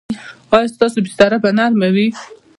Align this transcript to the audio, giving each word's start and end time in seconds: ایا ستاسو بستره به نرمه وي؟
ایا 0.55 0.71
ستاسو 0.75 0.97
بستره 1.05 1.37
به 1.43 1.49
نرمه 1.57 1.89
وي؟ 1.95 2.07